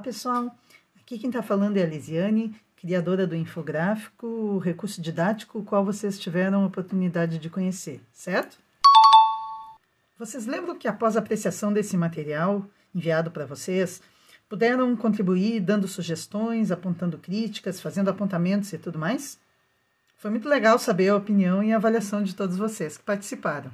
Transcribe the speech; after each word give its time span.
pessoal, 0.00 0.54
aqui 0.98 1.18
quem 1.18 1.28
está 1.28 1.42
falando 1.42 1.76
é 1.76 1.82
a 1.82 1.86
Lisiane, 1.86 2.54
criadora 2.76 3.26
do 3.26 3.36
infográfico, 3.36 4.26
o 4.26 4.58
recurso 4.58 5.00
didático, 5.00 5.58
o 5.58 5.64
qual 5.64 5.84
vocês 5.84 6.18
tiveram 6.18 6.62
a 6.62 6.66
oportunidade 6.66 7.38
de 7.38 7.50
conhecer, 7.50 8.00
certo? 8.12 8.58
Vocês 10.18 10.46
lembram 10.46 10.76
que 10.76 10.88
após 10.88 11.16
a 11.16 11.20
apreciação 11.20 11.72
desse 11.72 11.96
material 11.96 12.66
enviado 12.94 13.30
para 13.30 13.46
vocês, 13.46 14.02
puderam 14.48 14.96
contribuir 14.96 15.60
dando 15.60 15.86
sugestões, 15.86 16.70
apontando 16.70 17.18
críticas, 17.18 17.80
fazendo 17.80 18.08
apontamentos 18.08 18.72
e 18.72 18.78
tudo 18.78 18.98
mais? 18.98 19.38
Foi 20.16 20.30
muito 20.30 20.48
legal 20.48 20.78
saber 20.78 21.08
a 21.08 21.16
opinião 21.16 21.62
e 21.62 21.72
a 21.72 21.76
avaliação 21.76 22.22
de 22.22 22.34
todos 22.34 22.56
vocês 22.56 22.98
que 22.98 23.04
participaram. 23.04 23.70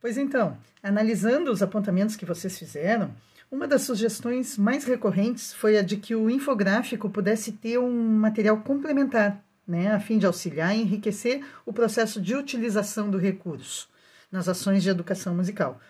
Pois 0.00 0.16
então, 0.16 0.56
analisando 0.82 1.50
os 1.50 1.62
apontamentos 1.62 2.16
que 2.16 2.24
vocês 2.24 2.58
fizeram, 2.58 3.14
uma 3.50 3.66
das 3.66 3.82
sugestões 3.82 4.58
mais 4.58 4.84
recorrentes 4.84 5.52
foi 5.52 5.78
a 5.78 5.82
de 5.82 5.96
que 5.96 6.14
o 6.14 6.28
infográfico 6.28 7.08
pudesse 7.08 7.52
ter 7.52 7.78
um 7.78 8.18
material 8.18 8.58
complementar, 8.58 9.42
né, 9.66 9.92
a 9.92 10.00
fim 10.00 10.18
de 10.18 10.26
auxiliar 10.26 10.76
e 10.76 10.82
enriquecer 10.82 11.44
o 11.64 11.72
processo 11.72 12.20
de 12.20 12.34
utilização 12.34 13.10
do 13.10 13.18
recurso 13.18 13.88
nas 14.30 14.48
ações 14.48 14.82
de 14.82 14.88
educação 14.88 15.34
musical. 15.34 15.80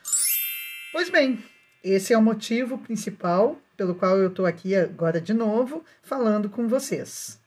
Pois 0.93 1.11
bem, 1.11 1.43
esse 1.83 2.13
é 2.13 2.19
o 2.19 2.23
motivo 2.23 2.79
principal 2.79 3.59
pelo 3.77 3.95
qual 3.95 4.19
eu 4.19 4.29
estou 4.29 4.47
aqui 4.47 4.75
agora 4.75 5.21
de 5.21 5.35
novo 5.35 5.85
falando 6.03 6.49
com 6.49 6.67
vocês. 6.69 7.39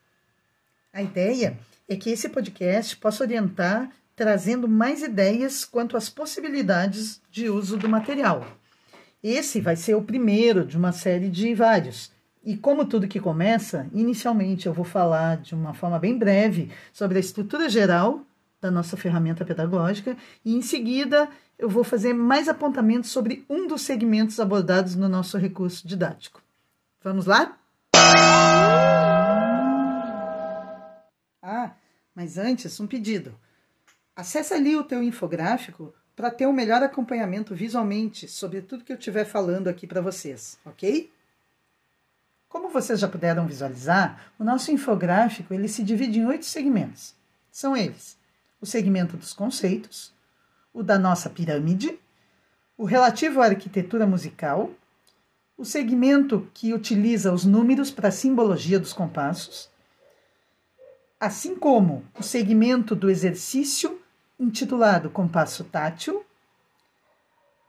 A 0.92 1.02
ideia 1.02 1.58
é 1.88 1.96
que 1.96 2.10
esse 2.10 2.30
podcast 2.30 2.98
possa 2.98 3.24
orientar 3.24 3.92
trazendo 4.20 4.68
mais 4.68 5.02
ideias 5.02 5.64
quanto 5.64 5.96
às 5.96 6.10
possibilidades 6.10 7.22
de 7.32 7.50
uso 7.50 7.78
do 7.78 7.88
material. 7.88 8.46
Esse 9.24 9.62
vai 9.62 9.78
ser 9.78 9.96
o 9.96 10.02
primeiro 10.02 10.66
de 10.66 10.76
uma 10.76 10.92
série 10.92 11.30
de 11.30 11.56
vários. 11.56 12.12
E 12.44 12.58
como 12.58 12.84
tudo 12.84 13.08
que 13.08 13.18
começa, 13.18 13.88
inicialmente 13.94 14.68
eu 14.68 14.74
vou 14.74 14.84
falar 14.84 15.38
de 15.38 15.56
uma 15.56 15.74
forma 15.74 15.98
bem 15.98 16.18
breve 16.18 16.70
sobre 16.92 17.16
a 17.16 17.22
estrutura 17.22 17.70
geral 17.70 18.26
da 18.60 18.70
nossa 18.70 18.98
ferramenta 18.98 19.46
pedagógica 19.46 20.18
e 20.44 20.54
em 20.54 20.62
seguida 20.62 21.30
eu 21.58 21.70
vou 21.70 21.86
fazer 21.86 22.14
mais 22.14 22.50
apontamentos 22.50 23.12
sobre 23.12 23.46
um 23.50 23.68
dos 23.68 23.84
segmentos 23.84 24.38
abordados 24.38 24.98
no 24.98 25.08
nosso 25.08 25.38
recurso 25.38 25.88
didático. 25.88 26.42
Vamos 27.02 27.26
lá? 27.26 27.58
Ah, 31.42 31.72
mas 32.14 32.38
antes 32.38 32.78
um 32.82 32.86
pedido. 32.86 33.34
Acesse 34.20 34.54
ali 34.54 34.76
o 34.76 34.84
teu 34.84 35.02
infográfico 35.02 35.94
para 36.14 36.30
ter 36.30 36.46
um 36.46 36.52
melhor 36.52 36.84
acompanhamento 36.84 37.56
visualmente 37.56 38.28
sobre 38.28 38.62
tudo 38.62 38.84
que 38.84 38.92
eu 38.92 38.98
estiver 38.98 39.24
falando 39.24 39.70
aqui 39.70 39.88
para 39.88 40.02
vocês, 40.02 40.60
ok? 40.66 41.10
Como 42.50 42.68
vocês 42.68 43.00
já 43.00 43.08
puderam 43.08 43.48
visualizar, 43.48 44.34
o 44.38 44.44
nosso 44.44 44.74
infográfico 44.74 45.54
ele 45.54 45.70
se 45.70 45.82
divide 45.86 46.20
em 46.20 46.26
oito 46.26 46.44
segmentos. 46.44 47.16
São 47.50 47.78
eles: 47.78 48.18
o 48.60 48.66
segmento 48.66 49.16
dos 49.16 49.32
conceitos, 49.32 50.14
o 50.74 50.84
da 50.84 51.00
nossa 51.00 51.30
pirâmide, 51.30 51.98
o 52.78 52.84
relativo 52.84 53.42
à 53.42 53.46
arquitetura 53.46 54.06
musical, 54.06 54.70
o 55.58 55.64
segmento 55.64 56.46
que 56.54 56.74
utiliza 56.74 57.32
os 57.32 57.46
números 57.46 57.90
para 57.90 58.10
a 58.10 58.12
simbologia 58.12 58.82
dos 58.82 58.92
compassos, 58.92 59.70
assim 61.18 61.56
como 61.56 62.04
o 62.20 62.22
segmento 62.22 62.94
do 62.98 63.10
exercício 63.10 63.98
intitulado 64.40 65.10
Compasso 65.10 65.64
Tátil, 65.66 66.26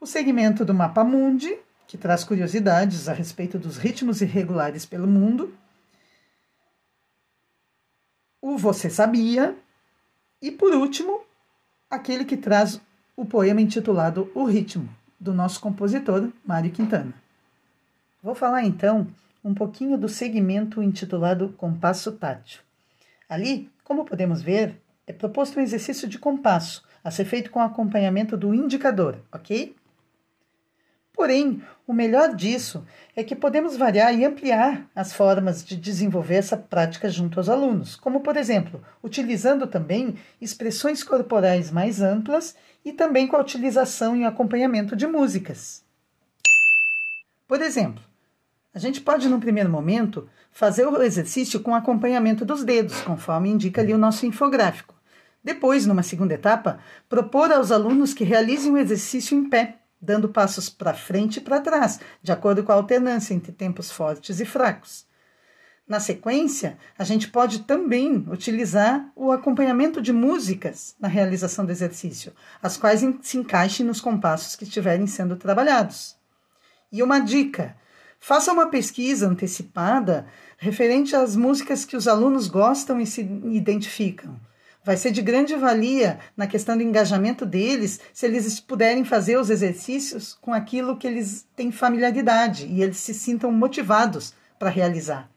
o 0.00 0.06
segmento 0.06 0.64
do 0.64 0.72
Mapa 0.72 1.02
Mundi, 1.02 1.58
que 1.86 1.98
traz 1.98 2.22
curiosidades 2.22 3.08
a 3.08 3.12
respeito 3.12 3.58
dos 3.58 3.76
ritmos 3.76 4.22
irregulares 4.22 4.86
pelo 4.86 5.06
mundo, 5.06 5.52
o 8.40 8.56
Você 8.56 8.88
Sabia, 8.88 9.56
e 10.40 10.50
por 10.50 10.72
último, 10.72 11.20
aquele 11.90 12.24
que 12.24 12.36
traz 12.36 12.80
o 13.16 13.26
poema 13.26 13.60
intitulado 13.60 14.30
O 14.34 14.44
Ritmo, 14.44 14.88
do 15.18 15.34
nosso 15.34 15.60
compositor 15.60 16.30
Mário 16.46 16.70
Quintana. 16.70 17.12
Vou 18.22 18.34
falar 18.34 18.64
então 18.64 19.06
um 19.44 19.52
pouquinho 19.52 19.98
do 19.98 20.08
segmento 20.08 20.82
intitulado 20.82 21.50
Compasso 21.58 22.12
Tátil. 22.12 22.60
Ali, 23.28 23.70
como 23.84 24.04
podemos 24.04 24.40
ver, 24.40 24.80
é 25.10 25.12
proposto 25.12 25.58
um 25.58 25.62
exercício 25.62 26.08
de 26.08 26.18
compasso, 26.18 26.84
a 27.02 27.10
ser 27.10 27.24
feito 27.24 27.50
com 27.50 27.60
acompanhamento 27.60 28.36
do 28.36 28.54
indicador, 28.54 29.18
ok? 29.32 29.74
Porém, 31.12 31.60
o 31.84 31.92
melhor 31.92 32.34
disso 32.34 32.86
é 33.16 33.24
que 33.24 33.34
podemos 33.34 33.76
variar 33.76 34.14
e 34.14 34.24
ampliar 34.24 34.88
as 34.94 35.12
formas 35.12 35.64
de 35.64 35.76
desenvolver 35.76 36.36
essa 36.36 36.56
prática 36.56 37.10
junto 37.10 37.40
aos 37.40 37.48
alunos, 37.48 37.96
como, 37.96 38.20
por 38.20 38.36
exemplo, 38.36 38.80
utilizando 39.02 39.66
também 39.66 40.14
expressões 40.40 41.02
corporais 41.02 41.72
mais 41.72 42.00
amplas 42.00 42.54
e 42.84 42.92
também 42.92 43.26
com 43.26 43.36
a 43.36 43.40
utilização 43.40 44.16
e 44.16 44.24
acompanhamento 44.24 44.94
de 44.94 45.08
músicas. 45.08 45.84
Por 47.48 47.60
exemplo, 47.60 48.02
a 48.72 48.78
gente 48.78 49.00
pode, 49.00 49.28
no 49.28 49.40
primeiro 49.40 49.68
momento, 49.68 50.28
fazer 50.52 50.86
o 50.86 51.02
exercício 51.02 51.58
com 51.58 51.74
acompanhamento 51.74 52.44
dos 52.44 52.62
dedos, 52.62 53.00
conforme 53.00 53.50
indica 53.50 53.80
ali 53.80 53.92
o 53.92 53.98
nosso 53.98 54.24
infográfico. 54.24 54.99
Depois, 55.42 55.86
numa 55.86 56.02
segunda 56.02 56.34
etapa, 56.34 56.78
propor 57.08 57.50
aos 57.50 57.72
alunos 57.72 58.12
que 58.12 58.24
realizem 58.24 58.72
o 58.72 58.78
exercício 58.78 59.36
em 59.36 59.48
pé, 59.48 59.78
dando 60.00 60.28
passos 60.28 60.68
para 60.68 60.92
frente 60.92 61.38
e 61.38 61.40
para 61.40 61.60
trás, 61.60 61.98
de 62.22 62.30
acordo 62.30 62.62
com 62.62 62.72
a 62.72 62.74
alternância 62.74 63.32
entre 63.32 63.50
tempos 63.50 63.90
fortes 63.90 64.38
e 64.38 64.44
fracos. 64.44 65.06
Na 65.88 65.98
sequência, 65.98 66.78
a 66.96 67.04
gente 67.04 67.28
pode 67.28 67.60
também 67.60 68.24
utilizar 68.30 69.10
o 69.16 69.32
acompanhamento 69.32 70.00
de 70.00 70.12
músicas 70.12 70.94
na 71.00 71.08
realização 71.08 71.64
do 71.66 71.72
exercício, 71.72 72.32
as 72.62 72.76
quais 72.76 73.00
se 73.22 73.38
encaixem 73.38 73.84
nos 73.84 74.00
compassos 74.00 74.54
que 74.54 74.64
estiverem 74.64 75.06
sendo 75.06 75.36
trabalhados. 75.36 76.16
E 76.92 77.02
uma 77.02 77.18
dica: 77.18 77.76
faça 78.20 78.52
uma 78.52 78.68
pesquisa 78.68 79.26
antecipada 79.26 80.26
referente 80.58 81.16
às 81.16 81.34
músicas 81.34 81.84
que 81.84 81.96
os 81.96 82.06
alunos 82.06 82.46
gostam 82.46 83.00
e 83.00 83.06
se 83.06 83.22
identificam 83.22 84.38
Vai 84.82 84.96
ser 84.96 85.10
de 85.10 85.20
grande 85.20 85.54
valia 85.56 86.18
na 86.34 86.46
questão 86.46 86.76
do 86.76 86.82
engajamento 86.82 87.44
deles 87.44 88.00
se 88.14 88.24
eles 88.24 88.58
puderem 88.58 89.04
fazer 89.04 89.36
os 89.36 89.50
exercícios 89.50 90.34
com 90.40 90.54
aquilo 90.54 90.96
que 90.96 91.06
eles 91.06 91.46
têm 91.54 91.70
familiaridade 91.70 92.66
e 92.66 92.82
eles 92.82 92.96
se 92.96 93.12
sintam 93.12 93.52
motivados 93.52 94.32
para 94.58 94.70
realizar. 94.70 95.30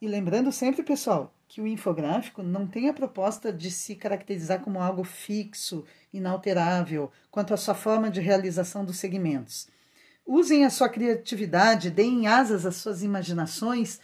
E 0.00 0.06
lembrando 0.06 0.52
sempre, 0.52 0.82
pessoal, 0.82 1.34
que 1.48 1.60
o 1.60 1.66
infográfico 1.66 2.42
não 2.42 2.66
tem 2.66 2.90
a 2.90 2.92
proposta 2.92 3.50
de 3.50 3.70
se 3.70 3.94
caracterizar 3.94 4.60
como 4.60 4.80
algo 4.80 5.04
fixo, 5.04 5.84
inalterável, 6.12 7.10
quanto 7.30 7.54
à 7.54 7.56
sua 7.56 7.74
forma 7.74 8.10
de 8.10 8.20
realização 8.20 8.84
dos 8.84 8.98
segmentos. 8.98 9.68
Usem 10.26 10.64
a 10.64 10.70
sua 10.70 10.88
criatividade, 10.88 11.90
deem 11.90 12.26
asas 12.26 12.66
às 12.66 12.76
suas 12.76 13.02
imaginações 13.02 14.00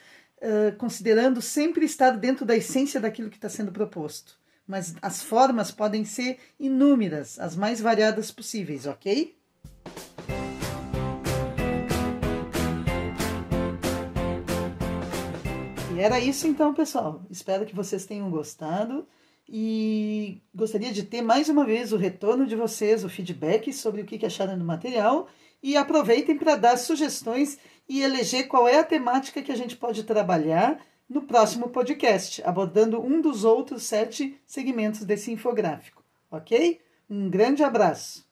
considerando 0.79 1.43
sempre 1.43 1.85
estar 1.85 2.11
dentro 2.13 2.45
da 2.47 2.57
essência 2.57 3.01
daquilo 3.01 3.31
que 3.31 3.37
está 3.37 3.49
sendo 3.49 3.73
proposto. 3.73 4.39
Mas 4.67 4.95
as 5.03 5.23
formas 5.23 5.71
podem 5.71 6.05
ser 6.05 6.39
inúmeras, 6.59 7.39
as 7.39 7.57
mais 7.57 7.81
variadas 7.81 8.31
possíveis, 8.31 8.87
ok? 8.87 9.37
E 15.93 16.01
era 16.01 16.21
isso 16.21 16.47
então, 16.47 16.73
pessoal. 16.73 17.27
Espero 17.29 17.67
que 17.67 17.75
vocês 17.75 18.07
tenham 18.07 18.31
gostado 18.31 19.07
e 19.49 20.41
gostaria 20.55 20.93
de 20.93 21.03
ter 21.03 21.21
mais 21.21 21.49
uma 21.49 21.65
vez 21.65 21.93
o 21.93 21.97
retorno 21.97 22.47
de 22.47 22.55
vocês, 22.55 23.05
o 23.05 23.09
feedback 23.09 23.73
sobre 23.73 24.03
o 24.03 24.07
que 24.07 24.25
acharam 24.25 24.57
do 24.57 24.65
material 24.65 25.29
e 25.63 25.77
aproveitem 25.77 26.37
para 26.37 26.57
dar 26.57 26.77
sugestões 26.77 27.59
e 27.89 28.03
eleger 28.03 28.47
qual 28.47 28.69
é 28.69 28.79
a 28.79 28.85
temática 28.85 29.43
que 29.43 29.53
a 29.53 29.57
gente 29.57 29.77
pode 29.77 30.05
trabalhar 30.05 30.81
no 31.09 31.23
próximo 31.23 31.69
podcast, 31.69 32.41
abordando 32.45 33.01
um 33.05 33.21
dos 33.21 33.45
outros 33.45 33.83
sete 33.83 34.41
segmentos 34.47 35.05
desse 35.05 35.33
infográfico, 35.33 36.05
ok? 36.31 36.81
Um 37.09 37.29
grande 37.29 37.65
abraço! 37.65 38.30